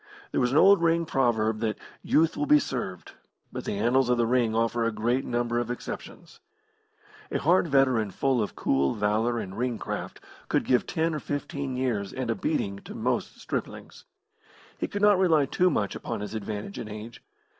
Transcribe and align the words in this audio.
There 0.31 0.41
was 0.41 0.51
an 0.51 0.57
old 0.57 0.81
ring 0.81 1.05
proverb 1.05 1.59
that 1.59 1.77
"Youth 2.01 2.35
will 2.35 2.47
be 2.47 2.57
served," 2.57 3.11
but 3.51 3.65
the 3.65 3.77
annals 3.77 4.09
of 4.09 4.17
the 4.17 4.25
ring 4.25 4.55
offer 4.55 4.83
a 4.83 4.91
great 4.91 5.25
number 5.25 5.59
of 5.59 5.69
exceptions. 5.69 6.39
A 7.31 7.37
hard 7.37 7.67
veteran 7.67 8.09
full 8.09 8.41
of 8.41 8.55
cool 8.55 8.95
valour 8.95 9.37
and 9.37 9.55
ring 9.55 9.77
craft, 9.77 10.19
could 10.49 10.65
give 10.65 10.87
ten 10.87 11.13
or 11.13 11.19
fifteen 11.19 11.75
years 11.75 12.11
and 12.13 12.31
a 12.31 12.35
beating 12.35 12.79
to 12.79 12.95
most 12.95 13.39
striplings. 13.39 14.05
He 14.79 14.87
could 14.87 15.03
not 15.03 15.19
rely 15.19 15.45
too 15.45 15.69
much 15.69 15.93
upon 15.93 16.21
his 16.21 16.33
advantage 16.33 16.79
in 16.79 16.89
age. 16.89 17.21